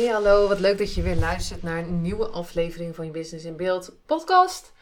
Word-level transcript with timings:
Hey 0.00 0.08
hallo, 0.08 0.48
wat 0.48 0.60
leuk 0.60 0.78
dat 0.78 0.94
je 0.94 1.02
weer 1.02 1.16
luistert 1.16 1.62
naar 1.62 1.78
een 1.78 2.00
nieuwe 2.00 2.28
aflevering 2.28 2.94
van 2.94 3.04
je 3.04 3.10
Business 3.10 3.44
in 3.44 3.56
Beeld 3.56 3.92
podcast. 4.06 4.72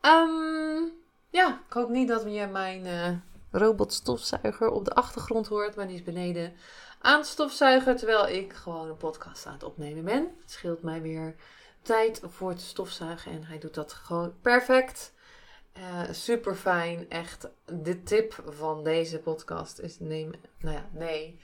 Ehm, 0.00 0.82
ja, 1.30 1.62
ik 1.66 1.72
hoop 1.72 1.88
niet 1.88 2.08
dat 2.08 2.22
je 2.22 2.46
mijn 2.46 2.86
uh, 2.86 3.08
robotstofzuiger 3.50 4.70
op 4.70 4.84
de 4.84 4.94
achtergrond 4.94 5.46
hoort, 5.46 5.76
maar 5.76 5.86
die 5.86 5.96
is 5.96 6.02
beneden 6.02 6.52
aan 7.00 7.18
het 7.18 7.26
stofzuigen 7.26 7.96
terwijl 7.96 8.28
ik 8.28 8.52
gewoon 8.52 8.88
een 8.88 8.96
podcast 8.96 9.46
aan 9.46 9.52
het 9.52 9.62
opnemen 9.62 10.04
ben. 10.04 10.34
Het 10.40 10.50
scheelt 10.50 10.82
mij 10.82 11.02
weer 11.02 11.34
tijd 11.82 12.20
voor 12.24 12.50
het 12.50 12.60
stofzuigen 12.60 13.32
en 13.32 13.44
hij 13.44 13.58
doet 13.58 13.74
dat 13.74 13.92
gewoon 13.92 14.34
perfect. 14.40 15.12
Uh, 15.78 16.02
super 16.10 16.54
fijn, 16.54 17.10
echt. 17.10 17.48
De 17.64 18.02
tip 18.02 18.42
van 18.48 18.84
deze 18.84 19.18
podcast 19.18 19.78
is 19.78 19.98
neem, 19.98 20.30
nou 20.58 20.76
ja, 20.76 20.88
nee 20.92 21.40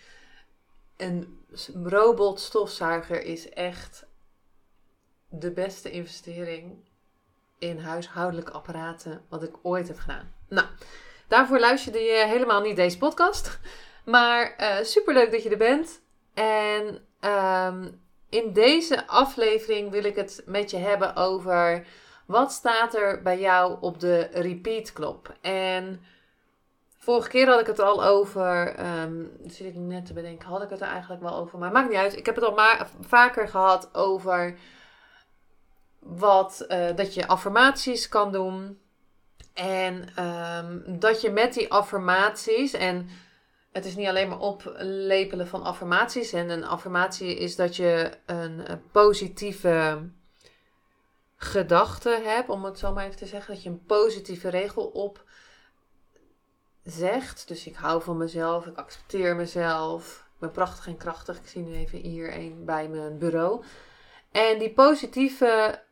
een 1.00 1.44
robot 1.84 2.40
stofzuiger 2.40 3.22
is 3.22 3.48
echt 3.48 4.06
de 5.28 5.50
beste 5.50 5.90
investering 5.90 6.88
in 7.58 7.78
huishoudelijke 7.78 8.52
apparaten 8.52 9.24
wat 9.28 9.42
ik 9.42 9.54
ooit 9.62 9.88
heb 9.88 9.98
gedaan. 9.98 10.34
Nou, 10.48 10.66
daarvoor 11.28 11.58
luisterde 11.58 11.98
je 11.98 12.26
helemaal 12.26 12.60
niet 12.60 12.76
deze 12.76 12.98
podcast. 12.98 13.58
Maar 14.04 14.54
uh, 14.60 14.78
eh, 14.78 14.84
super 14.84 15.14
leuk 15.14 15.30
dat 15.30 15.42
je 15.42 15.50
er 15.50 15.56
bent. 15.56 16.00
En 16.34 17.06
um, 17.30 18.00
in 18.28 18.52
deze 18.52 19.06
aflevering 19.06 19.90
wil 19.90 20.04
ik 20.04 20.16
het 20.16 20.42
met 20.46 20.70
je 20.70 20.76
hebben 20.76 21.16
over 21.16 21.86
wat 22.26 22.52
staat 22.52 22.94
er 22.94 23.22
bij 23.22 23.40
jou 23.40 23.76
op 23.80 24.00
de 24.00 24.28
repeat 24.32 24.92
knop. 24.92 25.36
En 25.40 26.00
Vorige 27.02 27.28
keer 27.28 27.46
had 27.46 27.60
ik 27.60 27.66
het 27.66 27.78
al 27.78 28.04
over. 28.04 28.74
Um, 29.02 29.32
zit 29.46 29.66
ik 29.66 29.74
net 29.74 30.06
te 30.06 30.12
bedenken, 30.12 30.48
had 30.48 30.62
ik 30.62 30.70
het 30.70 30.80
er 30.80 30.86
eigenlijk 30.86 31.22
wel 31.22 31.34
over? 31.34 31.58
Maar 31.58 31.72
maakt 31.72 31.88
niet 31.88 31.98
uit. 31.98 32.16
Ik 32.16 32.26
heb 32.26 32.34
het 32.34 32.44
al 32.44 32.54
maar 32.54 32.88
vaker 33.00 33.48
gehad 33.48 33.94
over. 33.94 34.58
Wat, 35.98 36.64
uh, 36.68 36.96
dat 36.96 37.14
je 37.14 37.26
affirmaties 37.26 38.08
kan 38.08 38.32
doen. 38.32 38.80
En 39.54 40.24
um, 40.24 40.98
dat 40.98 41.20
je 41.20 41.30
met 41.30 41.54
die 41.54 41.72
affirmaties. 41.72 42.72
En 42.72 43.08
het 43.72 43.84
is 43.84 43.96
niet 43.96 44.08
alleen 44.08 44.28
maar 44.28 44.40
oplepelen 44.40 45.46
van 45.46 45.62
affirmaties. 45.62 46.32
En 46.32 46.50
een 46.50 46.64
affirmatie 46.64 47.36
is 47.36 47.56
dat 47.56 47.76
je 47.76 48.10
een, 48.26 48.70
een 48.70 48.82
positieve 48.90 50.08
gedachte 51.36 52.20
hebt. 52.24 52.48
Om 52.48 52.64
het 52.64 52.78
zo 52.78 52.92
maar 52.92 53.04
even 53.04 53.16
te 53.16 53.26
zeggen. 53.26 53.54
Dat 53.54 53.62
je 53.62 53.70
een 53.70 53.84
positieve 53.84 54.48
regel 54.48 54.86
op 54.86 55.24
zegt. 56.90 57.48
Dus 57.48 57.66
ik 57.66 57.76
hou 57.76 58.02
van 58.02 58.16
mezelf, 58.16 58.66
ik 58.66 58.76
accepteer 58.76 59.36
mezelf. 59.36 60.24
Ik 60.34 60.38
ben 60.38 60.50
prachtig 60.50 60.86
en 60.86 60.96
krachtig. 60.96 61.36
Ik 61.36 61.46
zie 61.46 61.62
nu 61.62 61.74
even 61.74 61.98
hier 61.98 62.36
een 62.36 62.64
bij 62.64 62.88
mijn 62.88 63.18
bureau. 63.18 63.64
En 64.32 64.58
die 64.58 64.72
positieve 64.72 65.82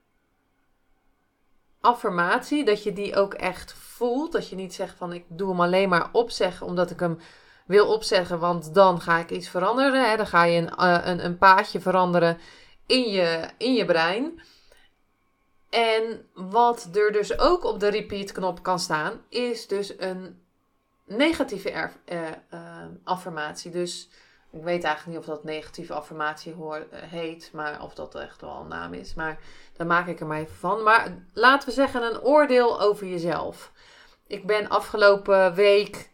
affirmatie, 1.81 2.65
dat 2.65 2.83
je 2.83 2.93
die 2.93 3.17
ook 3.17 3.35
echt 3.35 3.73
voelt. 3.73 4.33
Dat 4.33 4.49
je 4.49 4.57
niet 4.57 4.75
zegt 4.75 4.97
van 4.97 5.13
ik 5.13 5.25
doe 5.29 5.51
hem 5.51 5.61
alleen 5.61 5.89
maar 5.89 6.09
opzeggen 6.13 6.67
omdat 6.67 6.91
ik 6.91 7.01
hem 7.01 7.19
wil 7.67 7.93
opzeggen, 7.93 8.39
want 8.39 8.75
dan 8.75 9.01
ga 9.01 9.19
ik 9.19 9.31
iets 9.31 9.49
veranderen. 9.49 10.11
Hè? 10.11 10.17
Dan 10.17 10.27
ga 10.27 10.45
je 10.45 10.59
een, 10.59 10.73
uh, 10.79 10.99
een, 11.05 11.25
een 11.25 11.39
paadje 11.39 11.81
veranderen 11.81 12.39
in 12.87 13.11
je, 13.11 13.49
in 13.59 13.75
je 13.75 13.85
brein. 13.85 14.43
En 15.71 16.27
wat 16.35 16.89
er 16.95 17.13
dus 17.13 17.39
ook 17.39 17.65
op 17.65 17.81
de 17.81 17.89
repeat 17.89 18.33
knop 18.33 18.63
kan 18.63 18.79
staan, 18.79 19.21
is 19.29 19.67
dus 19.67 19.99
een 19.99 20.43
negatieve 21.09 21.71
erf, 21.71 21.99
uh, 22.09 22.29
affirmatie. 23.05 23.71
Dus 23.71 24.09
ik 24.51 24.63
weet 24.63 24.85
eigenlijk 24.85 25.07
niet 25.07 25.29
of 25.29 25.35
dat 25.35 25.45
negatieve 25.45 25.95
affirmatie 25.95 26.55
uh, 26.55 26.77
heet, 26.93 27.51
maar 27.53 27.83
of 27.83 27.95
dat 27.95 28.15
echt 28.15 28.41
wel 28.41 28.61
een 28.61 28.69
naam 28.69 28.95
is. 28.95 29.15
Maar 29.15 29.39
daar 29.77 29.87
maak 29.87 30.07
ik 30.07 30.21
er 30.21 30.27
maar 30.27 30.39
even 30.39 30.57
van. 30.57 30.83
Maar 30.83 31.27
laten 31.33 31.69
we 31.69 31.75
zeggen 31.75 32.03
een 32.03 32.21
oordeel 32.21 32.81
over 32.81 33.07
jezelf. 33.07 33.73
Ik 34.27 34.47
ben 34.47 34.69
afgelopen 34.69 35.55
week, 35.55 36.11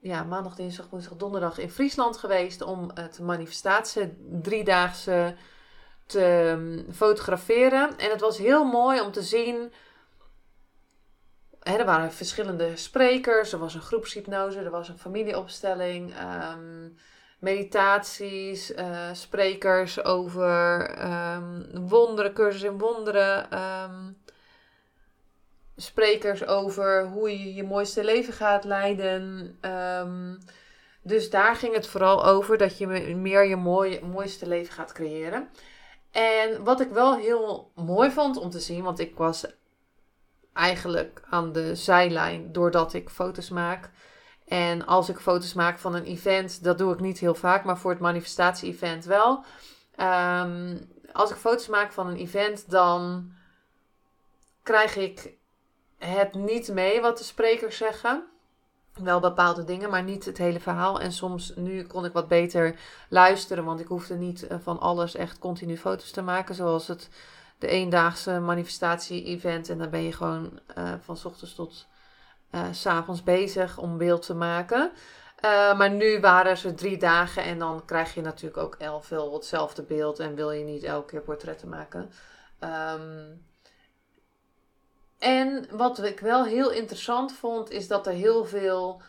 ja, 0.00 0.24
maandag, 0.24 0.54
dinsdag, 0.54 0.88
woensdag, 0.90 1.16
donderdag 1.16 1.58
in 1.58 1.70
Friesland 1.70 2.16
geweest 2.16 2.62
om 2.62 2.90
het 2.94 3.18
manifestatie 3.20 4.16
driedaagse 4.42 5.36
te 6.06 6.52
um, 6.56 6.86
fotograferen. 6.92 7.98
En 7.98 8.10
het 8.10 8.20
was 8.20 8.38
heel 8.38 8.64
mooi 8.64 9.00
om 9.00 9.12
te 9.12 9.22
zien 9.22 9.72
er 11.62 11.84
waren 11.84 12.12
verschillende 12.12 12.76
sprekers. 12.76 13.52
Er 13.52 13.58
was 13.58 13.74
een 13.74 13.80
groepshypnose, 13.80 14.58
er 14.58 14.70
was 14.70 14.88
een 14.88 14.98
familieopstelling, 14.98 16.14
um, 16.52 16.96
meditaties, 17.38 18.70
uh, 18.70 19.08
sprekers 19.12 20.04
over 20.04 20.90
um, 21.34 21.66
wonderen, 21.88 22.32
cursus 22.32 22.62
in 22.62 22.78
wonderen. 22.78 23.58
Um, 23.58 24.18
sprekers 25.76 26.46
over 26.46 27.06
hoe 27.06 27.30
je 27.30 27.54
je 27.54 27.64
mooiste 27.64 28.04
leven 28.04 28.32
gaat 28.32 28.64
leiden. 28.64 29.58
dus 31.02 31.30
daar 31.30 31.56
ging 31.56 31.74
het 31.74 31.86
vooral 31.86 32.24
over 32.24 32.58
dat 32.58 32.78
je 32.78 32.86
meer 33.16 33.44
je 33.44 33.56
mooiste 34.02 34.48
leven 34.48 34.72
gaat 34.72 34.92
creëren. 34.92 35.48
En 36.10 36.64
wat 36.64 36.80
ik 36.80 36.90
wel 36.90 37.16
heel 37.16 37.70
mooi 37.74 38.10
vond 38.10 38.36
om 38.36 38.50
te 38.50 38.60
zien, 38.60 38.82
want 38.82 38.98
ik 38.98 39.16
was 39.16 39.46
eigenlijk 40.52 41.22
aan 41.30 41.52
de 41.52 41.74
zijlijn 41.74 42.52
doordat 42.52 42.92
ik 42.92 43.10
foto's 43.10 43.50
maak. 43.50 43.90
En 44.46 44.86
als 44.86 45.08
ik 45.08 45.18
foto's 45.18 45.52
maak 45.52 45.78
van 45.78 45.94
een 45.94 46.04
event, 46.04 46.64
dat 46.64 46.78
doe 46.78 46.92
ik 46.92 47.00
niet 47.00 47.18
heel 47.18 47.34
vaak, 47.34 47.64
maar 47.64 47.78
voor 47.78 47.90
het 47.90 48.00
manifestatie-event 48.00 49.04
wel. 49.04 49.44
Um, 49.96 50.88
als 51.12 51.30
ik 51.30 51.36
foto's 51.36 51.68
maak 51.68 51.92
van 51.92 52.06
een 52.06 52.16
event, 52.16 52.70
dan 52.70 53.30
krijg 54.62 54.96
ik 54.96 55.32
het 55.98 56.34
niet 56.34 56.72
mee 56.72 57.00
wat 57.00 57.18
de 57.18 57.24
sprekers 57.24 57.76
zeggen. 57.76 58.24
Wel 58.94 59.20
bepaalde 59.20 59.64
dingen, 59.64 59.90
maar 59.90 60.02
niet 60.02 60.24
het 60.24 60.38
hele 60.38 60.60
verhaal. 60.60 61.00
En 61.00 61.12
soms, 61.12 61.52
nu 61.56 61.84
kon 61.84 62.04
ik 62.04 62.12
wat 62.12 62.28
beter 62.28 62.78
luisteren, 63.08 63.64
want 63.64 63.80
ik 63.80 63.86
hoefde 63.86 64.14
niet 64.14 64.46
eh, 64.46 64.56
van 64.60 64.80
alles 64.80 65.14
echt 65.14 65.38
continu 65.38 65.76
foto's 65.76 66.10
te 66.10 66.22
maken, 66.22 66.54
zoals 66.54 66.86
het 66.86 67.08
de 67.60 67.66
eendaagse 67.66 68.38
manifestatie-event. 68.38 69.68
En 69.68 69.78
dan 69.78 69.90
ben 69.90 70.02
je 70.02 70.12
gewoon 70.12 70.60
uh, 70.78 70.92
van 71.00 71.18
ochtends 71.24 71.54
tot 71.54 71.86
uh, 72.54 72.66
s 72.70 72.86
avonds 72.86 73.22
bezig 73.22 73.78
om 73.78 73.98
beeld 73.98 74.26
te 74.26 74.34
maken. 74.34 74.90
Uh, 75.44 75.78
maar 75.78 75.90
nu 75.90 76.20
waren 76.20 76.56
ze 76.56 76.74
drie 76.74 76.96
dagen 76.96 77.42
en 77.42 77.58
dan 77.58 77.84
krijg 77.84 78.14
je 78.14 78.20
natuurlijk 78.20 78.62
ook 78.62 78.76
heel 78.78 79.00
veel 79.00 79.34
hetzelfde 79.34 79.82
beeld 79.82 80.18
en 80.18 80.34
wil 80.34 80.50
je 80.50 80.64
niet 80.64 80.82
elke 80.82 81.06
keer 81.06 81.20
portretten 81.20 81.68
maken. 81.68 82.10
Um, 82.60 83.44
en 85.18 85.66
wat 85.70 86.02
ik 86.02 86.20
wel 86.20 86.44
heel 86.44 86.70
interessant 86.70 87.32
vond, 87.32 87.70
is 87.70 87.88
dat 87.88 88.06
er 88.06 88.12
heel 88.12 88.44
veel 88.44 89.02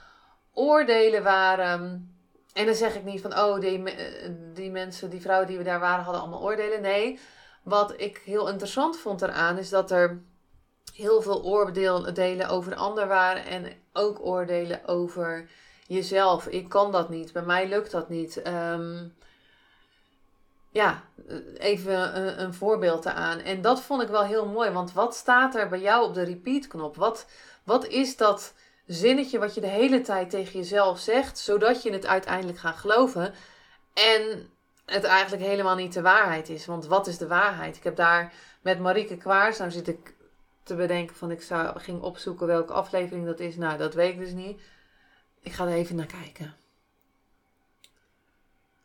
oordelen 0.54 1.24
waren. 1.24 2.16
En 2.54 2.66
dan 2.66 2.76
zeg 2.76 2.96
ik 2.96 3.04
niet 3.04 3.22
van, 3.22 3.40
oh, 3.40 3.60
die, 3.60 3.84
die 4.54 4.72
mensen, 4.72 5.10
die 5.10 5.22
vrouwen 5.22 5.48
die 5.48 5.58
we 5.58 5.64
daar 5.64 5.80
waren, 5.80 6.04
hadden 6.04 6.22
allemaal 6.22 6.42
oordelen. 6.42 6.82
Nee, 6.82 7.20
wat 7.64 7.94
ik 7.98 8.22
heel 8.26 8.50
interessant 8.50 8.98
vond 8.98 9.22
eraan 9.22 9.58
is 9.58 9.70
dat 9.70 9.92
er 9.92 10.22
heel 10.94 11.22
veel 11.22 11.44
oordelen 11.44 12.50
over 12.50 12.72
de 12.72 12.78
ander 12.78 13.08
waren 13.08 13.46
en 13.46 13.74
ook 13.94 14.26
oordelen 14.26 14.88
over 14.88 15.50
jezelf. 15.88 16.48
Ik 16.48 16.70
kan 16.70 16.92
dat 16.92 17.10
niet, 17.10 17.34
bij 17.34 17.42
mij 17.42 17.68
lukt 17.68 17.92
dat 17.92 18.10
niet. 18.10 18.48
Um, 18.48 19.14
ja, 20.72 21.04
even 21.58 22.18
een, 22.18 22.42
een 22.42 22.54
voorbeeld 22.54 23.06
eraan. 23.06 23.40
En 23.40 23.62
dat 23.62 23.82
vond 23.82 24.02
ik 24.02 24.08
wel 24.08 24.24
heel 24.24 24.46
mooi, 24.46 24.70
want 24.70 24.94
wat 24.94 25.16
staat 25.16 25.56
er 25.56 25.70
bij 25.70 25.80
jou 25.80 26.06
op 26.06 26.14
de 26.14 26.24
repeat-knop? 26.24 26.96
Wat, 26.96 27.26
wat 27.64 27.88
is 27.88 28.18
dat 28.18 28.54
zinnetje 28.86 29.40
wat 29.40 29.56
je 29.56 29.62
de 29.62 29.68
hele 29.68 30.02
tijd 30.02 30.30
tegen 30.30 30.60
jezelf 30.60 31.00
zegt, 31.00 31.38
zodat 31.38 31.84
je 31.84 31.92
het 31.92 32.06
uiteindelijk 32.06 32.58
gaat 32.58 32.78
geloven? 32.78 33.34
En 33.94 34.50
het 34.92 35.04
eigenlijk 35.04 35.44
helemaal 35.44 35.76
niet 35.76 35.94
de 35.94 36.02
waarheid 36.02 36.50
is. 36.50 36.66
Want 36.66 36.86
wat 36.86 37.08
is 37.08 37.18
de 37.18 37.28
waarheid? 37.28 37.76
Ik 37.76 37.84
heb 37.84 37.96
daar 37.96 38.34
met 38.62 38.80
Marieke 38.80 39.18
Kwaars, 39.18 39.58
nou 39.58 39.72
zit 39.72 39.88
ik 39.88 40.16
te 40.64 40.76
bedenken 40.76 41.16
van 41.16 41.32
ik 41.32 41.42
zou, 41.42 41.80
ging 41.80 42.02
opzoeken 42.02 42.48
welke 42.48 42.74
aflevering 42.74 43.26
dat 43.26 43.40
is. 43.40 43.56
Nou, 43.56 43.78
dat 43.78 43.94
weet 43.94 44.14
ik 44.14 44.20
dus 44.20 44.32
niet. 44.32 44.62
Ik 45.40 45.52
ga 45.52 45.66
er 45.66 45.74
even 45.74 45.96
naar 45.96 46.06
kijken. 46.06 46.56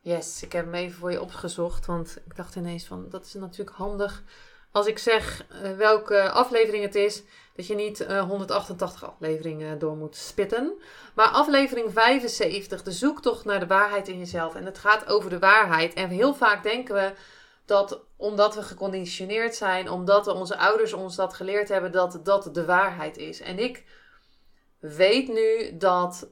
Yes, 0.00 0.42
ik 0.42 0.52
heb 0.52 0.64
hem 0.64 0.74
even 0.74 0.98
voor 0.98 1.10
je 1.10 1.20
opgezocht. 1.20 1.86
Want 1.86 2.16
ik 2.24 2.36
dacht 2.36 2.56
ineens 2.56 2.84
van, 2.84 3.08
dat 3.08 3.24
is 3.24 3.34
natuurlijk 3.34 3.76
handig. 3.76 4.22
Als 4.70 4.86
ik 4.86 4.98
zeg 4.98 5.46
uh, 5.50 5.76
welke 5.76 6.30
aflevering 6.30 6.84
het 6.84 6.94
is, 6.94 7.22
dat 7.54 7.66
je 7.66 7.74
niet 7.74 8.00
uh, 8.00 8.22
188 8.22 9.04
afleveringen 9.04 9.78
door 9.78 9.96
moet 9.96 10.16
spitten. 10.16 10.72
Maar 11.14 11.28
aflevering 11.28 11.92
75, 11.92 12.82
de 12.82 12.92
zoektocht 12.92 13.44
naar 13.44 13.60
de 13.60 13.66
waarheid 13.66 14.08
in 14.08 14.18
jezelf. 14.18 14.54
En 14.54 14.64
het 14.64 14.78
gaat 14.78 15.06
over 15.06 15.30
de 15.30 15.38
waarheid. 15.38 15.94
En 15.94 16.08
heel 16.08 16.34
vaak 16.34 16.62
denken 16.62 16.94
we 16.94 17.12
dat 17.64 18.00
omdat 18.16 18.54
we 18.54 18.62
geconditioneerd 18.62 19.54
zijn, 19.54 19.90
omdat 19.90 20.26
onze 20.26 20.56
ouders 20.56 20.92
ons 20.92 21.16
dat 21.16 21.34
geleerd 21.34 21.68
hebben, 21.68 21.92
dat 21.92 22.20
dat 22.22 22.54
de 22.54 22.64
waarheid 22.64 23.16
is. 23.16 23.40
En 23.40 23.58
ik 23.58 23.84
weet 24.78 25.28
nu 25.28 25.76
dat 25.76 26.28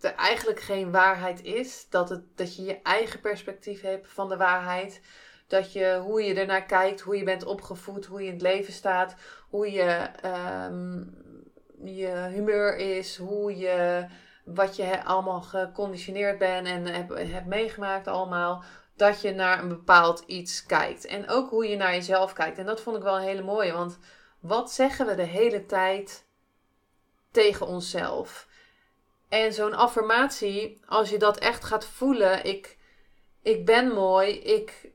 er 0.00 0.14
eigenlijk 0.14 0.60
geen 0.60 0.90
waarheid 0.90 1.42
is. 1.42 1.86
Dat, 1.90 2.08
het, 2.08 2.36
dat 2.36 2.56
je 2.56 2.62
je 2.62 2.82
eigen 2.82 3.20
perspectief 3.20 3.80
hebt 3.80 4.08
van 4.08 4.28
de 4.28 4.36
waarheid. 4.36 5.00
Dat 5.50 5.72
je 5.72 6.00
hoe 6.02 6.22
je 6.22 6.34
ernaar 6.34 6.64
kijkt, 6.64 7.00
hoe 7.00 7.16
je 7.16 7.24
bent 7.24 7.44
opgevoed, 7.44 8.06
hoe 8.06 8.20
je 8.20 8.26
in 8.26 8.32
het 8.32 8.42
leven 8.42 8.72
staat, 8.72 9.14
hoe 9.48 9.72
je, 9.72 10.10
um, 10.68 11.14
je 11.84 12.28
humeur 12.32 12.76
is, 12.76 13.16
hoe 13.16 13.56
je, 13.58 14.06
wat 14.44 14.76
je 14.76 15.04
allemaal 15.04 15.40
geconditioneerd 15.40 16.38
bent 16.38 16.66
en 16.66 16.86
hebt, 16.86 17.30
hebt 17.32 17.46
meegemaakt 17.46 18.06
allemaal. 18.06 18.64
Dat 18.96 19.20
je 19.20 19.32
naar 19.32 19.62
een 19.62 19.68
bepaald 19.68 20.22
iets 20.26 20.66
kijkt. 20.66 21.06
En 21.06 21.28
ook 21.28 21.50
hoe 21.50 21.68
je 21.68 21.76
naar 21.76 21.94
jezelf 21.94 22.32
kijkt. 22.32 22.58
En 22.58 22.66
dat 22.66 22.80
vond 22.80 22.96
ik 22.96 23.02
wel 23.02 23.16
een 23.16 23.22
hele 23.22 23.42
mooie. 23.42 23.72
Want 23.72 23.98
wat 24.40 24.72
zeggen 24.72 25.06
we 25.06 25.14
de 25.14 25.22
hele 25.22 25.66
tijd 25.66 26.26
tegen 27.30 27.66
onszelf? 27.66 28.48
En 29.28 29.52
zo'n 29.52 29.74
affirmatie, 29.74 30.80
als 30.86 31.10
je 31.10 31.18
dat 31.18 31.38
echt 31.38 31.64
gaat 31.64 31.84
voelen, 31.84 32.44
ik, 32.44 32.78
ik 33.42 33.66
ben 33.66 33.88
mooi, 33.88 34.38
ik 34.38 34.89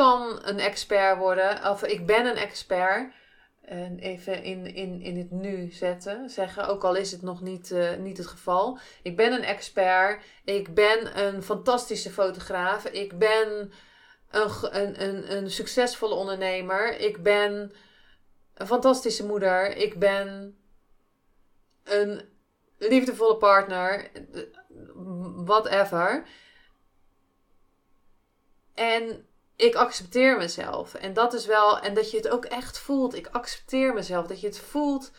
kan 0.00 0.38
een 0.42 0.58
expert 0.58 1.18
worden, 1.18 1.70
of 1.70 1.82
ik 1.82 2.06
ben 2.06 2.26
een 2.26 2.36
expert. 2.36 3.12
En 3.60 3.98
even 3.98 4.42
in, 4.42 4.74
in, 4.74 5.00
in 5.00 5.16
het 5.16 5.30
nu 5.30 5.70
zetten, 5.70 6.30
zeggen, 6.30 6.68
ook 6.68 6.84
al 6.84 6.94
is 6.94 7.12
het 7.12 7.22
nog 7.22 7.40
niet, 7.40 7.70
uh, 7.70 7.96
niet 7.96 8.16
het 8.16 8.26
geval. 8.26 8.78
Ik 9.02 9.16
ben 9.16 9.32
een 9.32 9.42
expert, 9.42 10.24
ik 10.44 10.74
ben 10.74 11.24
een 11.24 11.42
fantastische 11.42 12.10
fotograaf, 12.10 12.84
ik 12.84 13.18
ben 13.18 13.72
een, 14.30 14.50
een, 14.80 15.02
een, 15.02 15.36
een 15.36 15.50
succesvolle 15.50 16.14
ondernemer, 16.14 16.98
ik 16.98 17.22
ben 17.22 17.72
een 18.54 18.66
fantastische 18.66 19.26
moeder, 19.26 19.76
ik 19.76 19.98
ben 19.98 20.56
een 21.84 22.22
liefdevolle 22.78 23.36
partner, 23.36 24.10
whatever. 25.44 26.26
En 28.74 29.28
ik 29.60 29.74
accepteer 29.74 30.36
mezelf. 30.36 30.94
En 30.94 31.12
dat 31.12 31.32
is 31.32 31.46
wel, 31.46 31.80
en 31.80 31.94
dat 31.94 32.10
je 32.10 32.16
het 32.16 32.28
ook 32.28 32.44
echt 32.44 32.78
voelt. 32.78 33.14
Ik 33.14 33.28
accepteer 33.32 33.94
mezelf. 33.94 34.26
Dat 34.26 34.40
je 34.40 34.46
het 34.46 34.58
voelt. 34.58 35.10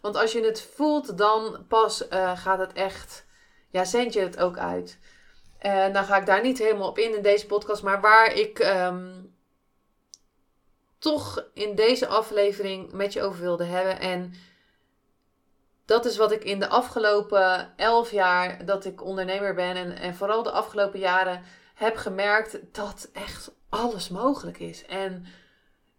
Want 0.00 0.16
als 0.16 0.32
je 0.32 0.44
het 0.44 0.62
voelt, 0.74 1.18
dan 1.18 1.64
pas 1.68 2.08
uh, 2.08 2.38
gaat 2.38 2.58
het 2.58 2.72
echt, 2.72 3.26
ja, 3.70 3.84
zend 3.84 4.12
je 4.12 4.20
het 4.20 4.38
ook 4.38 4.58
uit. 4.58 4.98
En 5.58 5.92
dan 5.92 6.04
ga 6.04 6.16
ik 6.16 6.26
daar 6.26 6.42
niet 6.42 6.58
helemaal 6.58 6.88
op 6.88 6.98
in 6.98 7.16
in 7.16 7.22
deze 7.22 7.46
podcast. 7.46 7.82
Maar 7.82 8.00
waar 8.00 8.34
ik 8.34 8.58
um, 8.58 9.34
toch 10.98 11.44
in 11.54 11.74
deze 11.74 12.06
aflevering 12.06 12.92
met 12.92 13.12
je 13.12 13.22
over 13.22 13.40
wilde 13.40 13.64
hebben. 13.64 14.00
En 14.00 14.34
dat 15.84 16.04
is 16.04 16.16
wat 16.16 16.32
ik 16.32 16.44
in 16.44 16.60
de 16.60 16.68
afgelopen 16.68 17.72
elf 17.76 18.10
jaar 18.10 18.64
dat 18.64 18.84
ik 18.84 19.04
ondernemer 19.04 19.54
ben 19.54 19.76
en, 19.76 19.96
en 19.96 20.14
vooral 20.14 20.42
de 20.42 20.50
afgelopen 20.50 20.98
jaren 20.98 21.42
heb 21.80 21.96
gemerkt 21.96 22.58
dat 22.72 23.08
echt 23.12 23.52
alles 23.68 24.08
mogelijk 24.08 24.58
is. 24.58 24.84
En 24.86 25.24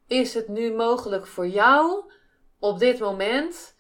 is 0.08 0.34
het 0.34 0.48
nu 0.48 0.74
mogelijk 0.74 1.28
voor 1.28 1.48
jou 1.48 2.12
op 2.60 2.80
dit 2.80 3.00
moment? 3.00 3.76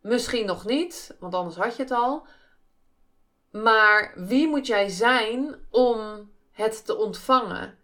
Misschien 0.00 0.46
nog 0.46 0.64
niet, 0.64 1.16
want 1.20 1.34
anders 1.34 1.56
had 1.56 1.76
je 1.76 1.82
het 1.82 1.90
al. 1.90 2.26
Maar 3.50 4.12
wie 4.16 4.48
moet 4.48 4.66
jij 4.66 4.88
zijn 4.88 5.66
om 5.70 6.30
het 6.50 6.86
te 6.86 6.96
ontvangen? 6.96 7.78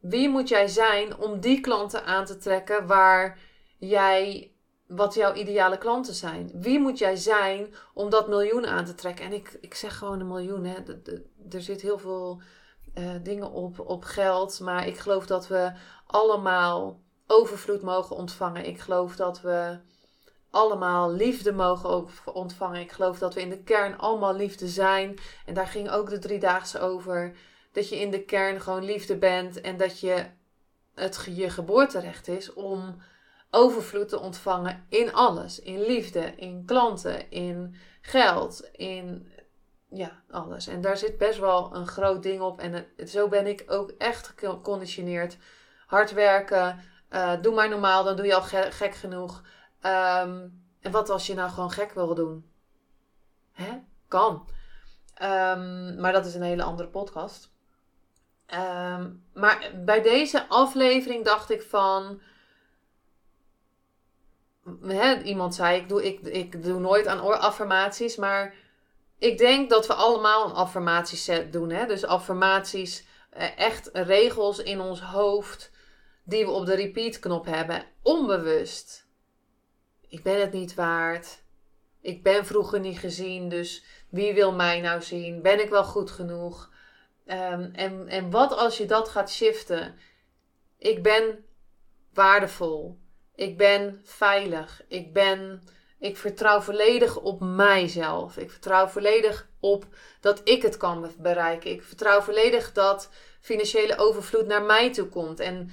Wie 0.00 0.28
moet 0.28 0.48
jij 0.48 0.66
zijn 0.66 1.16
om 1.16 1.40
die 1.40 1.60
klanten 1.60 2.04
aan 2.04 2.24
te 2.24 2.36
trekken 2.36 2.86
waar 2.86 3.38
jij 3.78 4.52
wat 4.88 5.14
jouw 5.14 5.34
ideale 5.34 5.78
klanten 5.78 6.14
zijn. 6.14 6.50
Wie 6.54 6.80
moet 6.80 6.98
jij 6.98 7.16
zijn 7.16 7.74
om 7.94 8.10
dat 8.10 8.28
miljoen 8.28 8.66
aan 8.66 8.84
te 8.84 8.94
trekken? 8.94 9.24
En 9.24 9.32
ik, 9.32 9.58
ik 9.60 9.74
zeg 9.74 9.96
gewoon 9.96 10.20
een 10.20 10.26
miljoen. 10.26 10.64
Hè. 10.64 10.82
Er 11.50 11.62
zit 11.62 11.80
heel 11.80 11.98
veel 11.98 12.42
uh, 12.94 13.10
dingen 13.22 13.50
op, 13.50 13.80
op 13.80 14.04
geld. 14.04 14.60
Maar 14.60 14.86
ik 14.86 14.98
geloof 14.98 15.26
dat 15.26 15.48
we 15.48 15.72
allemaal 16.06 17.00
overvloed 17.26 17.82
mogen 17.82 18.16
ontvangen. 18.16 18.66
Ik 18.66 18.80
geloof 18.80 19.16
dat 19.16 19.40
we 19.40 19.78
allemaal 20.50 21.12
liefde 21.12 21.52
mogen 21.52 22.08
ontvangen. 22.24 22.80
Ik 22.80 22.92
geloof 22.92 23.18
dat 23.18 23.34
we 23.34 23.40
in 23.40 23.50
de 23.50 23.62
kern 23.62 23.98
allemaal 23.98 24.34
liefde 24.34 24.68
zijn. 24.68 25.18
En 25.46 25.54
daar 25.54 25.66
ging 25.66 25.90
ook 25.90 26.10
de 26.10 26.18
driedaagse 26.18 26.80
over. 26.80 27.36
Dat 27.72 27.88
je 27.88 28.00
in 28.00 28.10
de 28.10 28.24
kern 28.24 28.60
gewoon 28.60 28.84
liefde 28.84 29.16
bent. 29.16 29.60
En 29.60 29.76
dat 29.76 30.00
je 30.00 30.26
het 30.94 31.26
je 31.34 31.50
geboorterecht 31.50 32.28
is 32.28 32.52
om 32.52 32.96
overvloed 33.50 34.08
te 34.08 34.20
ontvangen 34.20 34.86
in 34.88 35.12
alles. 35.14 35.60
In 35.60 35.80
liefde, 35.80 36.32
in 36.36 36.64
klanten, 36.66 37.30
in 37.30 37.74
geld, 38.00 38.68
in 38.72 39.28
ja, 39.90 40.22
alles. 40.30 40.66
En 40.66 40.80
daar 40.80 40.96
zit 40.96 41.18
best 41.18 41.38
wel 41.38 41.74
een 41.74 41.86
groot 41.86 42.22
ding 42.22 42.40
op. 42.40 42.60
En 42.60 42.86
zo 43.06 43.28
ben 43.28 43.46
ik 43.46 43.64
ook 43.66 43.90
echt 43.90 44.32
geconditioneerd. 44.36 45.36
Hard 45.86 46.12
werken. 46.12 46.80
Uh, 47.10 47.32
doe 47.40 47.54
maar 47.54 47.68
normaal, 47.68 48.04
dan 48.04 48.16
doe 48.16 48.26
je 48.26 48.34
al 48.34 48.42
gek 48.70 48.94
genoeg. 48.94 49.42
Ehm, 49.80 50.48
en 50.80 50.90
wat 50.90 51.10
als 51.10 51.26
je 51.26 51.34
nou 51.34 51.50
gewoon 51.50 51.70
gek 51.70 51.92
wil 51.92 52.14
doen? 52.14 52.50
Hè? 53.52 53.78
Kan. 54.08 54.48
Um, 55.22 56.00
maar 56.00 56.12
dat 56.12 56.26
is 56.26 56.34
een 56.34 56.42
hele 56.42 56.62
andere 56.62 56.88
podcast. 56.88 57.52
Um, 58.54 59.24
maar 59.34 59.70
bij 59.84 60.02
deze 60.02 60.48
aflevering 60.48 61.24
dacht 61.24 61.50
ik 61.50 61.62
van 61.62 62.20
iemand 65.22 65.54
zei, 65.54 65.80
ik 65.80 65.88
doe, 65.88 66.04
ik, 66.04 66.20
ik 66.20 66.62
doe 66.62 66.80
nooit 66.80 67.06
aan 67.06 67.38
affirmaties, 67.38 68.16
maar 68.16 68.54
ik 69.18 69.38
denk 69.38 69.70
dat 69.70 69.86
we 69.86 69.94
allemaal 69.94 70.44
een 70.44 70.54
affirmatieset 70.54 71.52
doen. 71.52 71.70
Hè? 71.70 71.86
Dus 71.86 72.04
affirmaties, 72.04 73.06
eh, 73.30 73.58
echt 73.58 73.90
regels 73.92 74.58
in 74.58 74.80
ons 74.80 75.00
hoofd 75.00 75.70
die 76.24 76.44
we 76.44 76.50
op 76.50 76.66
de 76.66 76.74
repeat 76.74 77.18
knop 77.18 77.46
hebben, 77.46 77.84
onbewust. 78.02 79.06
Ik 80.08 80.22
ben 80.22 80.40
het 80.40 80.52
niet 80.52 80.74
waard. 80.74 81.42
Ik 82.00 82.22
ben 82.22 82.46
vroeger 82.46 82.80
niet 82.80 82.98
gezien, 82.98 83.48
dus 83.48 83.84
wie 84.08 84.34
wil 84.34 84.52
mij 84.52 84.80
nou 84.80 85.02
zien? 85.02 85.42
Ben 85.42 85.60
ik 85.60 85.70
wel 85.70 85.84
goed 85.84 86.10
genoeg? 86.10 86.70
Um, 87.26 87.70
en, 87.74 88.08
en 88.08 88.30
wat 88.30 88.56
als 88.56 88.78
je 88.78 88.86
dat 88.86 89.08
gaat 89.08 89.30
shiften? 89.30 89.94
Ik 90.78 91.02
ben 91.02 91.44
waardevol. 92.12 92.98
Ik 93.34 93.56
ben 93.56 94.00
veilig. 94.04 94.82
Ik 94.88 95.12
ben. 95.12 95.62
Ik 95.98 96.16
vertrouw 96.16 96.60
volledig 96.60 97.16
op 97.16 97.40
mijzelf. 97.40 98.36
Ik 98.36 98.50
vertrouw 98.50 98.86
volledig 98.86 99.48
op 99.60 99.86
dat 100.20 100.40
ik 100.44 100.62
het 100.62 100.76
kan 100.76 101.10
bereiken. 101.18 101.70
Ik 101.70 101.82
vertrouw 101.82 102.20
volledig 102.20 102.72
dat 102.72 103.10
financiële 103.40 103.96
overvloed 103.96 104.46
naar 104.46 104.62
mij 104.62 104.92
toe 104.92 105.08
komt. 105.08 105.40
En 105.40 105.70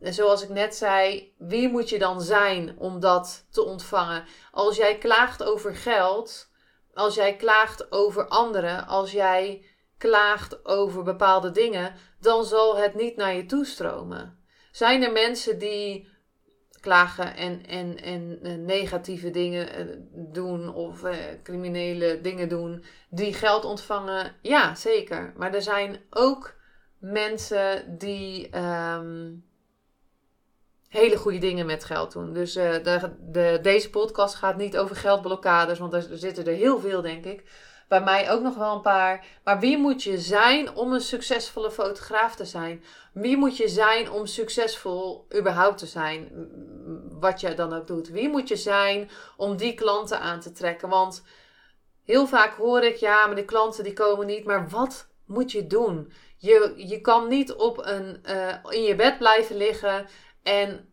zoals 0.00 0.42
ik 0.42 0.48
net 0.48 0.74
zei, 0.74 1.32
wie 1.38 1.68
moet 1.68 1.88
je 1.88 1.98
dan 1.98 2.20
zijn 2.20 2.78
om 2.78 3.00
dat 3.00 3.46
te 3.50 3.64
ontvangen? 3.64 4.24
Als 4.50 4.76
jij 4.76 4.98
klaagt 4.98 5.42
over 5.42 5.76
geld, 5.76 6.50
als 6.94 7.14
jij 7.14 7.36
klaagt 7.36 7.92
over 7.92 8.28
anderen, 8.28 8.86
als 8.86 9.12
jij 9.12 9.64
klaagt 9.98 10.64
over 10.64 11.02
bepaalde 11.02 11.50
dingen, 11.50 11.94
dan 12.20 12.44
zal 12.44 12.76
het 12.76 12.94
niet 12.94 13.16
naar 13.16 13.34
je 13.34 13.46
toestromen. 13.46 14.44
Zijn 14.72 15.02
er 15.02 15.12
mensen 15.12 15.58
die 15.58 16.08
klagen 16.80 17.36
en, 17.36 17.66
en, 17.66 18.02
en 18.02 18.38
eh, 18.42 18.54
negatieve 18.54 19.30
dingen 19.30 19.72
eh, 19.72 19.86
doen 20.12 20.74
of 20.74 21.04
uh, 21.04 21.14
criminele 21.42 22.20
dingen 22.20 22.48
doen 22.48 22.84
die 23.08 23.34
geld 23.34 23.64
ontvangen. 23.64 24.34
Ja, 24.42 24.74
zeker. 24.74 25.32
Maar 25.36 25.54
er 25.54 25.62
zijn 25.62 26.00
ook 26.10 26.54
mensen 26.98 27.98
die 27.98 28.58
um, 28.58 29.44
hele 30.88 31.16
goede 31.16 31.38
dingen 31.38 31.66
met 31.66 31.84
geld 31.84 32.12
doen. 32.12 32.32
Dus 32.32 32.52
de, 32.52 33.10
de, 33.30 33.58
deze 33.62 33.90
podcast 33.90 34.34
gaat 34.34 34.56
niet 34.56 34.76
over 34.76 34.96
geldblokkades, 34.96 35.78
want 35.78 35.92
er 35.92 36.06
zitten 36.12 36.46
er 36.46 36.54
heel 36.54 36.80
veel, 36.80 37.02
denk 37.02 37.24
ik. 37.24 37.44
Bij 37.90 38.00
mij 38.00 38.30
ook 38.30 38.42
nog 38.42 38.56
wel 38.56 38.74
een 38.74 38.80
paar. 38.80 39.26
Maar 39.44 39.60
wie 39.60 39.78
moet 39.78 40.02
je 40.02 40.18
zijn 40.18 40.74
om 40.74 40.92
een 40.92 41.00
succesvolle 41.00 41.70
fotograaf 41.70 42.36
te 42.36 42.44
zijn? 42.44 42.84
Wie 43.12 43.36
moet 43.36 43.56
je 43.56 43.68
zijn 43.68 44.10
om 44.10 44.26
succesvol 44.26 45.26
überhaupt 45.36 45.78
te 45.78 45.86
zijn? 45.86 46.28
Wat 47.20 47.40
je 47.40 47.54
dan 47.54 47.72
ook 47.72 47.86
doet. 47.86 48.08
Wie 48.08 48.28
moet 48.28 48.48
je 48.48 48.56
zijn 48.56 49.10
om 49.36 49.56
die 49.56 49.74
klanten 49.74 50.20
aan 50.20 50.40
te 50.40 50.52
trekken? 50.52 50.88
Want 50.88 51.22
heel 52.04 52.26
vaak 52.26 52.54
hoor 52.54 52.82
ik, 52.82 52.96
ja, 52.96 53.26
maar 53.26 53.36
de 53.36 53.44
klanten 53.44 53.84
die 53.84 53.92
komen 53.92 54.26
niet. 54.26 54.44
Maar 54.44 54.68
wat 54.68 55.08
moet 55.26 55.52
je 55.52 55.66
doen? 55.66 56.12
Je, 56.36 56.72
je 56.76 57.00
kan 57.00 57.28
niet 57.28 57.52
op 57.52 57.78
een, 57.78 58.22
uh, 58.28 58.54
in 58.68 58.82
je 58.82 58.94
bed 58.94 59.18
blijven 59.18 59.56
liggen 59.56 60.06
en 60.42 60.89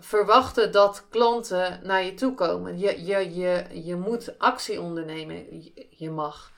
verwachten 0.00 0.72
dat 0.72 1.06
klanten 1.10 1.80
naar 1.82 2.04
je 2.04 2.14
toe 2.14 2.34
komen. 2.34 2.78
Je, 2.78 3.04
je, 3.04 3.34
je, 3.34 3.66
je 3.84 3.96
moet 3.96 4.38
actie 4.38 4.80
ondernemen. 4.80 5.46
Je, 5.90 6.10
mag. 6.10 6.52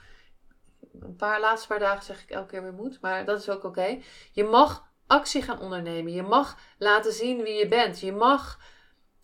Een 1.00 1.16
paar 1.16 1.40
laatste 1.40 1.68
paar 1.68 1.78
dagen 1.78 2.04
zeg 2.04 2.22
ik 2.22 2.30
elke 2.30 2.48
keer 2.48 2.62
weer 2.62 2.72
moet, 2.72 3.00
maar 3.00 3.24
dat 3.24 3.40
is 3.40 3.48
ook 3.48 3.64
oké. 3.64 3.98
Je 4.32 4.44
mag 4.44 4.88
actie 5.06 5.42
gaan 5.42 5.60
ondernemen. 5.60 6.12
Je 6.12 6.22
mag 6.22 6.58
laten 6.78 7.12
zien 7.12 7.42
wie 7.42 7.54
je 7.54 7.68
bent. 7.68 8.00
Je 8.00 8.12
mag 8.12 8.58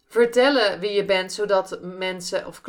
vertellen 0.04 0.80
wie 0.80 0.92
je 0.92 1.04
bent, 1.04 1.32
zodat 1.32 1.78
mensen 1.82 2.46
of 2.46 2.60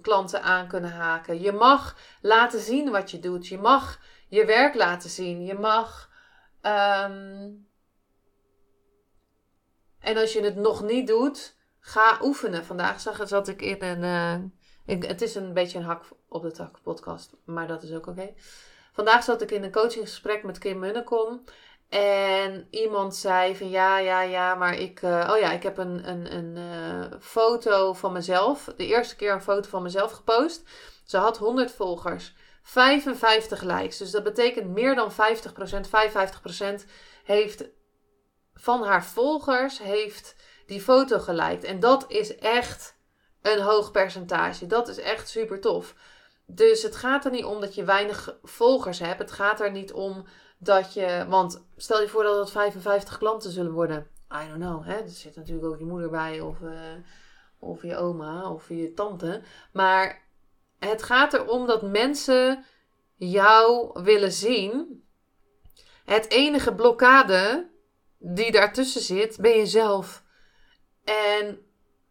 klanten 0.00 0.42
aan 0.42 0.68
kunnen 0.68 0.92
haken. 0.92 1.40
Je 1.40 1.52
mag 1.52 1.96
laten 2.20 2.60
zien 2.60 2.90
wat 2.90 3.10
je 3.10 3.18
doet. 3.18 3.46
Je 3.46 3.58
mag 3.58 4.00
je 4.28 4.44
werk 4.44 4.74
laten 4.74 5.10
zien. 5.10 5.44
Je 5.44 5.54
mag. 5.54 6.10
Ehm, 6.60 7.50
en 10.00 10.16
als 10.16 10.32
je 10.32 10.42
het 10.42 10.56
nog 10.56 10.82
niet 10.82 11.06
doet, 11.06 11.56
ga 11.80 12.18
oefenen. 12.22 12.64
Vandaag 12.64 13.00
zag, 13.00 13.28
zat 13.28 13.48
ik 13.48 13.62
in 13.62 13.82
een. 13.82 14.02
Uh, 14.86 15.08
het 15.08 15.22
is 15.22 15.34
een 15.34 15.52
beetje 15.52 15.78
een 15.78 15.84
hak 15.84 16.04
op 16.28 16.42
de 16.42 16.50
tak 16.50 16.78
podcast, 16.82 17.36
maar 17.44 17.66
dat 17.66 17.82
is 17.82 17.92
ook 17.92 18.06
oké. 18.06 18.34
Vandaag 18.92 19.22
zat 19.22 19.42
ik 19.42 19.50
in 19.50 19.64
een 19.64 19.72
coachingsgesprek 19.72 20.42
met 20.42 20.58
Kim 20.58 20.78
Munnekom. 20.78 21.44
En 21.88 22.66
iemand 22.70 23.16
zei 23.16 23.56
van 23.56 23.70
ja, 23.70 23.98
ja, 23.98 24.22
ja, 24.22 24.54
maar 24.54 24.78
ik, 24.78 25.02
uh, 25.02 25.28
oh 25.30 25.38
ja, 25.38 25.52
ik 25.52 25.62
heb 25.62 25.78
een, 25.78 26.08
een, 26.08 26.34
een 26.34 26.56
uh, 26.56 27.18
foto 27.20 27.92
van 27.92 28.12
mezelf. 28.12 28.72
De 28.76 28.86
eerste 28.86 29.16
keer 29.16 29.32
een 29.32 29.42
foto 29.42 29.68
van 29.68 29.82
mezelf 29.82 30.12
gepost. 30.12 30.62
Ze 31.04 31.16
had 31.16 31.38
100 31.38 31.72
volgers, 31.72 32.34
55 32.62 33.62
likes. 33.62 33.96
Dus 33.96 34.10
dat 34.10 34.22
betekent 34.22 34.68
meer 34.68 34.94
dan 34.94 35.12
50%, 35.12 35.14
55% 35.14 36.84
heeft 37.24 37.64
van 38.58 38.82
haar 38.82 39.04
volgers 39.04 39.78
heeft 39.78 40.36
die 40.66 40.80
foto 40.80 41.18
geliked. 41.18 41.64
En 41.64 41.80
dat 41.80 42.04
is 42.08 42.36
echt 42.36 42.96
een 43.42 43.60
hoog 43.60 43.90
percentage. 43.90 44.66
Dat 44.66 44.88
is 44.88 44.98
echt 44.98 45.28
super 45.28 45.60
tof. 45.60 45.94
Dus 46.46 46.82
het 46.82 46.96
gaat 46.96 47.24
er 47.24 47.30
niet 47.30 47.44
om 47.44 47.60
dat 47.60 47.74
je 47.74 47.84
weinig 47.84 48.38
volgers 48.42 48.98
hebt. 48.98 49.18
Het 49.18 49.32
gaat 49.32 49.60
er 49.60 49.70
niet 49.70 49.92
om 49.92 50.26
dat 50.58 50.94
je. 50.94 51.26
Want 51.28 51.64
stel 51.76 52.00
je 52.00 52.08
voor 52.08 52.22
dat 52.22 52.38
het 52.38 52.50
55 52.50 53.18
klanten 53.18 53.50
zullen 53.50 53.72
worden. 53.72 54.06
I 54.32 54.48
don't 54.48 54.60
know. 54.60 54.84
Hè? 54.84 54.94
Er 54.94 55.08
zit 55.08 55.36
natuurlijk 55.36 55.66
ook 55.66 55.78
je 55.78 55.84
moeder 55.84 56.10
bij, 56.10 56.40
of, 56.40 56.60
uh, 56.60 56.72
of 57.58 57.82
je 57.82 57.96
oma, 57.96 58.50
of 58.50 58.68
je 58.68 58.92
tante. 58.94 59.42
Maar 59.72 60.22
het 60.78 61.02
gaat 61.02 61.32
erom 61.32 61.66
dat 61.66 61.82
mensen 61.82 62.64
jou 63.14 63.90
willen 64.02 64.32
zien. 64.32 65.02
Het 66.04 66.30
enige 66.30 66.74
blokkade 66.74 67.70
die 68.18 68.50
daartussen 68.52 69.00
zit, 69.00 69.38
ben 69.40 69.58
je 69.58 69.66
zelf. 69.66 70.22
En 71.04 71.58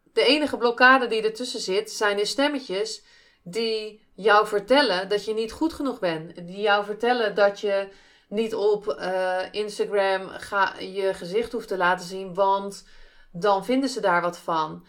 de 0.04 0.26
enige 0.26 0.58
blokkade 0.58 1.08
die 1.08 1.22
ertussen 1.22 1.60
zit, 1.60 1.92
zijn 1.92 2.18
de 2.18 2.26
stemmetjes 2.26 3.04
die 3.44 4.06
jou 4.16 4.48
vertellen 4.48 5.10
dat 5.10 5.26
je 5.26 5.34
niet 5.34 5.52
goed 5.52 5.74
genoeg 5.74 6.00
bent. 6.00 6.36
Die 6.36 6.62
jou 6.62 6.86
vertellen 6.86 7.36
dat 7.36 7.60
je 7.60 7.90
niet 8.30 8.56
op 8.56 8.88
uh, 8.88 9.42
Instagram 9.52 10.28
ga, 10.28 10.80
je 10.80 11.14
gezicht 11.14 11.52
hoeft 11.52 11.68
te 11.68 11.78
laten 11.78 12.06
zien, 12.06 12.34
want 12.34 12.88
dan 13.32 13.66
vinden 13.66 13.90
ze 13.90 14.02
daar 14.02 14.22
wat 14.22 14.38
van. 14.38 14.86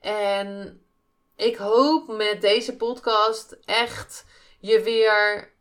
En 0.00 0.80
ik 1.36 1.56
hoop 1.56 2.16
met 2.16 2.40
deze 2.40 2.76
podcast 2.76 3.56
echt 3.64 4.24
je 4.58 4.80
weer 4.80 5.52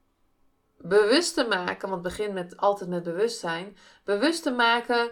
bewust 0.78 1.34
te 1.34 1.48
maken, 1.48 1.89
want 1.89 2.04
het 2.04 2.16
begint 2.16 2.34
met, 2.34 2.58
altijd 2.58 2.89
met 2.89 3.04
bewustzijn, 3.04 3.78
bewust 4.10 4.44
te 4.44 4.51
maken 4.51 5.12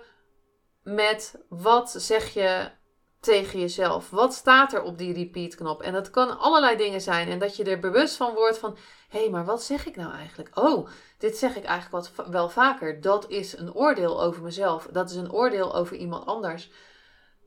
met 0.83 1.35
wat 1.49 1.91
zeg 1.97 2.33
je 2.33 2.71
tegen 3.19 3.59
jezelf. 3.59 4.09
Wat 4.09 4.33
staat 4.33 4.73
er 4.73 4.81
op 4.81 4.97
die 4.97 5.13
repeat 5.13 5.55
knop? 5.55 5.81
En 5.81 5.93
dat 5.93 6.09
kan 6.09 6.39
allerlei 6.39 6.77
dingen 6.77 7.01
zijn. 7.01 7.29
En 7.29 7.39
dat 7.39 7.55
je 7.55 7.63
er 7.63 7.79
bewust 7.79 8.15
van 8.15 8.33
wordt 8.33 8.57
van, 8.57 8.77
hé, 9.09 9.19
hey, 9.19 9.29
maar 9.29 9.45
wat 9.45 9.63
zeg 9.63 9.85
ik 9.85 9.95
nou 9.95 10.13
eigenlijk? 10.13 10.57
Oh, 10.57 10.87
dit 11.17 11.37
zeg 11.37 11.55
ik 11.55 11.63
eigenlijk 11.63 12.15
wat, 12.15 12.27
wel 12.27 12.49
vaker. 12.49 13.01
Dat 13.01 13.29
is 13.29 13.57
een 13.57 13.73
oordeel 13.73 14.21
over 14.21 14.43
mezelf. 14.43 14.87
Dat 14.91 15.09
is 15.09 15.15
een 15.15 15.31
oordeel 15.31 15.75
over 15.75 15.95
iemand 15.95 16.25
anders. 16.25 16.71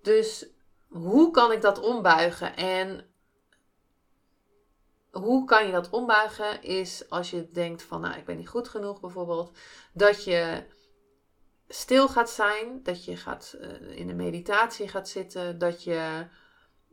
Dus 0.02 0.47
hoe 0.88 1.30
kan 1.30 1.52
ik 1.52 1.61
dat 1.61 1.80
ombuigen? 1.80 2.57
En 2.57 3.07
hoe 5.11 5.45
kan 5.45 5.66
je 5.66 5.73
dat 5.73 5.90
ombuigen? 5.90 6.62
Is 6.62 7.09
als 7.09 7.30
je 7.30 7.50
denkt 7.50 7.83
van, 7.83 8.00
nou, 8.00 8.16
ik 8.16 8.25
ben 8.25 8.37
niet 8.37 8.49
goed 8.49 8.69
genoeg 8.69 9.00
bijvoorbeeld, 9.00 9.57
dat 9.92 10.25
je 10.25 10.64
stil 11.72 12.08
gaat 12.08 12.30
zijn, 12.30 12.82
dat 12.82 13.04
je 13.04 13.16
gaat, 13.16 13.56
uh, 13.60 13.98
in 13.98 14.08
een 14.08 14.16
meditatie 14.16 14.88
gaat 14.88 15.08
zitten, 15.08 15.58
dat 15.58 15.84
je 15.84 16.26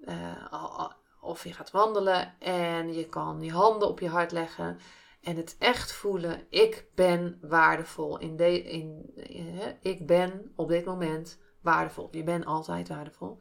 uh, 0.01 0.89
of 1.22 1.43
je 1.43 1.53
gaat 1.53 1.72
wandelen 1.72 2.36
en 2.39 2.93
je 2.93 3.05
kan 3.05 3.41
je 3.41 3.51
handen 3.51 3.88
op 3.88 4.00
je 4.00 4.10
hart 4.10 4.31
leggen 4.31 4.79
en 5.22 5.36
het 5.36 5.55
echt 5.60 5.91
voelen. 5.91 6.46
Ik 6.50 6.86
ben 6.96 7.38
waardevol. 7.41 8.17
In 8.17 8.38
de, 8.38 8.62
in, 8.62 9.13
uh, 9.15 9.65
ik 9.81 10.05
ben 10.05 10.51
op 10.55 10.67
dit 10.67 10.86
moment 10.86 11.39
waardevol. 11.62 12.07
Je 12.12 12.24
bent 12.24 12.46
altijd 12.46 12.88
waardevol. 12.88 13.39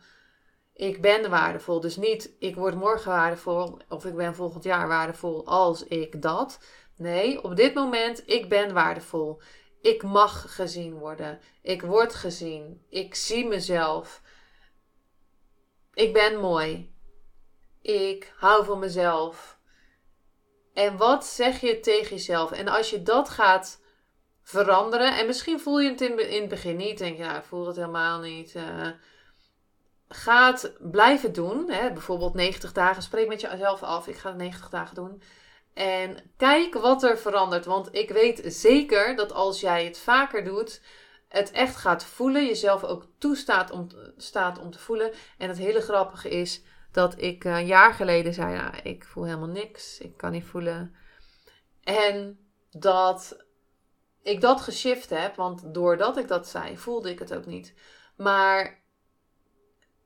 Ik 0.73 1.01
ben 1.01 1.31
waardevol. 1.31 1.81
Dus 1.81 1.97
niet 1.97 2.37
ik 2.39 2.55
word 2.55 2.75
morgen 2.75 3.11
waardevol 3.11 3.79
of 3.89 4.05
ik 4.05 4.15
ben 4.15 4.35
volgend 4.35 4.65
jaar 4.65 4.89
waardevol 4.89 5.47
als 5.47 5.85
ik 5.85 6.23
dat. 6.23 6.59
Nee, 6.97 7.43
op 7.43 7.57
dit 7.57 7.75
moment 7.75 8.23
ik 8.27 8.49
ben 8.49 8.75
waardevol. 8.75 9.41
Ik 9.87 10.03
mag 10.03 10.55
gezien 10.55 10.95
worden. 10.95 11.41
Ik 11.63 11.83
word 11.83 12.15
gezien. 12.15 12.85
Ik 12.89 13.15
zie 13.15 13.47
mezelf. 13.47 14.23
Ik 15.95 16.13
ben 16.13 16.41
mooi. 16.41 16.95
Ik 17.83 18.33
hou 18.37 18.65
van 18.65 18.79
mezelf. 18.79 19.59
En 20.75 20.97
wat 20.97 21.27
zeg 21.27 21.61
je 21.61 21.81
tegen 21.81 22.17
jezelf? 22.17 22.53
En 22.53 22.69
als 22.69 22.91
je 22.91 23.03
dat 23.03 23.29
gaat 23.29 23.81
veranderen, 24.43 25.19
en 25.19 25.27
misschien 25.27 25.61
voel 25.61 25.81
je 25.81 25.91
het 25.91 26.01
in, 26.01 26.31
in 26.31 26.41
het 26.41 26.51
begin 26.51 26.77
niet, 26.77 26.99
denk 26.99 27.17
je, 27.17 27.23
nou, 27.23 27.39
ik 27.39 27.45
voel 27.45 27.67
het 27.67 27.77
helemaal 27.77 28.21
niet. 28.21 28.55
Uh, 28.55 28.89
gaat 30.09 30.73
blijven 30.79 31.33
doen. 31.33 31.71
Hè? 31.71 31.93
Bijvoorbeeld 31.93 32.35
90 32.35 32.73
dagen. 32.73 33.03
Spreek 33.03 33.29
met 33.29 33.41
jezelf 33.41 33.83
af. 33.83 34.09
Ik 34.09 34.17
ga 34.17 34.33
90 34.33 34.69
dagen 34.69 34.95
doen. 34.95 35.23
En 35.77 36.17
kijk 36.37 36.75
wat 36.75 37.03
er 37.03 37.19
verandert. 37.19 37.65
Want 37.65 37.89
ik 37.93 38.11
weet 38.11 38.41
zeker 38.45 39.17
dat 39.17 39.33
als 39.33 39.61
jij 39.61 39.85
het 39.85 39.99
vaker 39.99 40.45
doet, 40.45 40.81
het 41.29 41.51
echt 41.51 41.77
gaat 41.77 42.05
voelen. 42.05 42.47
Jezelf 42.47 42.85
ook 42.85 43.07
toestaat 43.19 43.71
om, 43.71 43.89
staat 44.17 44.59
om 44.59 44.71
te 44.71 44.79
voelen. 44.79 45.13
En 45.39 45.49
het 45.49 45.59
hele 45.59 45.81
grappige 45.81 46.29
is 46.29 46.63
dat 46.93 47.21
ik 47.23 47.45
een 47.45 47.67
jaar 47.67 47.95
geleden 47.95 48.35
zei: 48.35 48.57
nou, 48.57 48.75
Ik 48.83 49.05
voel 49.05 49.25
helemaal 49.25 49.49
niks. 49.49 49.99
Ik 49.99 50.17
kan 50.17 50.33
niet 50.33 50.45
voelen. 50.45 50.95
En 51.83 52.39
dat 52.71 53.45
ik 54.23 54.41
dat 54.41 54.61
geshift 54.61 55.11
heb. 55.11 55.35
Want 55.35 55.75
doordat 55.75 56.17
ik 56.17 56.29
dat 56.29 56.49
zei, 56.49 56.79
voelde 56.79 57.11
ik 57.11 57.19
het 57.19 57.35
ook 57.35 57.47
niet. 57.47 57.75
Maar 58.17 58.81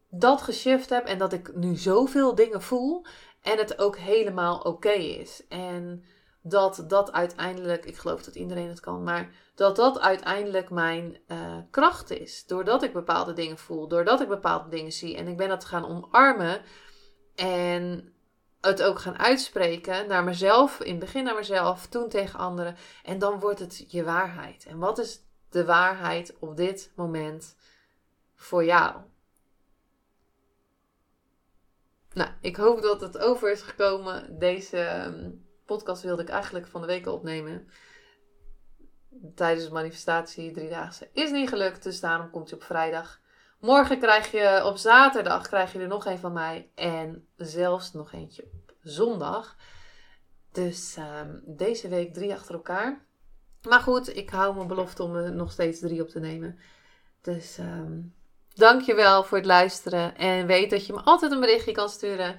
dat 0.08 0.42
geshift 0.42 0.90
heb 0.90 1.06
en 1.06 1.18
dat 1.18 1.32
ik 1.32 1.54
nu 1.54 1.76
zoveel 1.76 2.34
dingen 2.34 2.62
voel 2.62 3.06
en 3.42 3.58
het 3.58 3.78
ook 3.78 3.96
helemaal 3.96 4.58
oké 4.58 4.90
is. 4.92 5.46
En 5.48 6.04
dat 6.42 6.84
dat 6.86 7.12
uiteindelijk, 7.12 7.84
ik 7.84 7.96
geloof 7.96 8.22
dat 8.22 8.34
iedereen 8.34 8.68
het 8.68 8.80
kan, 8.80 9.02
maar 9.02 9.30
dat 9.54 9.76
dat 9.76 10.00
uiteindelijk 10.00 10.70
mijn 10.70 11.18
uh, 11.28 11.56
kracht 11.70 12.10
is. 12.10 12.46
Doordat 12.46 12.82
ik 12.82 12.92
bepaalde 12.92 13.32
dingen 13.32 13.58
voel, 13.58 13.88
doordat 13.88 14.20
ik 14.20 14.28
bepaalde 14.28 14.68
dingen 14.68 14.92
zie 14.92 15.16
en 15.16 15.28
ik 15.28 15.36
ben 15.36 15.48
dat 15.48 15.64
gaan 15.64 15.88
omarmen 15.88 16.62
en 17.34 18.12
het 18.60 18.82
ook 18.82 18.98
gaan 18.98 19.18
uitspreken 19.18 20.08
naar 20.08 20.24
mezelf, 20.24 20.80
in 20.80 20.90
het 20.90 21.00
begin 21.00 21.24
naar 21.24 21.34
mezelf, 21.34 21.86
toen 21.86 22.08
tegen 22.08 22.38
anderen 22.38 22.76
en 23.04 23.18
dan 23.18 23.40
wordt 23.40 23.58
het 23.58 23.84
je 23.88 24.04
waarheid. 24.04 24.66
En 24.66 24.78
wat 24.78 24.98
is 24.98 25.20
de 25.50 25.64
waarheid 25.64 26.36
op 26.38 26.56
dit 26.56 26.92
moment 26.96 27.56
voor 28.34 28.64
jou? 28.64 28.96
Nou, 32.12 32.30
ik 32.40 32.56
hoop 32.56 32.82
dat 32.82 33.00
het 33.00 33.18
over 33.18 33.50
is 33.50 33.62
gekomen. 33.62 34.38
Deze 34.38 34.78
ehm, 34.78 35.30
podcast 35.66 36.02
wilde 36.02 36.22
ik 36.22 36.28
eigenlijk 36.28 36.66
van 36.66 36.80
de 36.80 36.86
week 36.86 37.06
opnemen. 37.06 37.68
Tijdens 39.34 39.66
de 39.66 39.72
manifestatie, 39.72 40.52
driedaagse, 40.52 41.08
is 41.12 41.30
niet 41.30 41.48
gelukt. 41.48 41.82
Dus 41.82 42.00
daarom 42.00 42.30
komt 42.30 42.50
hij 42.50 42.58
op 42.58 42.64
vrijdag. 42.64 43.20
Morgen 43.60 43.98
krijg 43.98 44.30
je, 44.30 44.62
op 44.64 44.76
zaterdag 44.76 45.48
krijg 45.48 45.72
je 45.72 45.78
er 45.78 45.88
nog 45.88 46.06
een 46.06 46.18
van 46.18 46.32
mij. 46.32 46.70
En 46.74 47.28
zelfs 47.36 47.92
nog 47.92 48.12
eentje 48.12 48.42
op 48.42 48.74
zondag. 48.82 49.56
Dus 50.52 50.96
um, 50.96 51.42
deze 51.46 51.88
week 51.88 52.14
drie 52.14 52.32
achter 52.32 52.54
elkaar. 52.54 53.04
Maar 53.68 53.80
goed, 53.80 54.16
ik 54.16 54.30
hou 54.30 54.54
mijn 54.54 54.66
belofte 54.66 55.02
om 55.02 55.14
er 55.14 55.32
nog 55.32 55.52
steeds 55.52 55.80
drie 55.80 56.02
op 56.02 56.08
te 56.08 56.20
nemen. 56.20 56.58
Dus 57.20 57.58
um, 57.58 58.14
Dankjewel 58.60 59.24
voor 59.24 59.36
het 59.36 59.46
luisteren. 59.46 60.16
En 60.16 60.46
weet 60.46 60.70
dat 60.70 60.86
je 60.86 60.92
me 60.92 61.00
altijd 61.00 61.32
een 61.32 61.40
berichtje 61.40 61.72
kan 61.72 61.88
sturen 61.88 62.36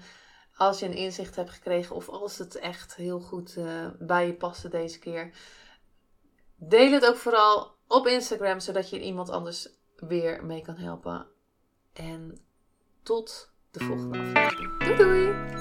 als 0.56 0.80
je 0.80 0.86
een 0.86 0.94
inzicht 0.94 1.36
hebt 1.36 1.50
gekregen 1.50 1.96
of 1.96 2.10
als 2.10 2.38
het 2.38 2.56
echt 2.56 2.96
heel 2.96 3.20
goed 3.20 3.56
uh, 3.58 3.88
bij 4.00 4.26
je 4.28 4.34
paste 4.34 4.70
deze 4.70 5.00
keer. 5.00 5.32
Deel 6.56 6.92
het 6.92 7.06
ook 7.06 7.16
vooral 7.16 7.76
op 7.88 8.08
Instagram, 8.08 8.60
zodat 8.60 8.90
je 8.90 9.02
iemand 9.02 9.30
anders 9.30 9.70
weer 9.96 10.46
mee 10.46 10.62
kan 10.62 10.78
helpen. 10.78 11.28
En 11.94 12.46
tot 13.04 13.52
de 13.72 13.80
volgende 13.80 14.18
aflevering. 14.18 14.78
Doei 14.80 14.96
doei! 14.96 15.61